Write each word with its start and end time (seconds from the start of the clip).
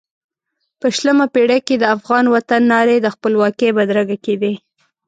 په 0.79 0.87
شلمه 0.95 1.25
پېړۍ 1.33 1.59
کې 1.67 1.75
د 1.77 1.83
افغان 1.95 2.25
وطن 2.33 2.61
نارې 2.71 2.97
د 3.01 3.07
خپلواکۍ 3.15 3.69
بدرګه 3.77 4.17
کېدې. 4.25 4.53